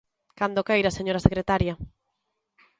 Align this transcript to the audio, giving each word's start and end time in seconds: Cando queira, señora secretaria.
Cando 0.39 0.65
queira, 0.67 0.95
señora 0.97 1.23
secretaria. 1.25 1.73